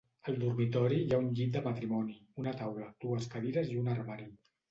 [0.31, 4.29] Al dormitori hi ha un llit de matrimoni, una taula, dues cadires i un armari.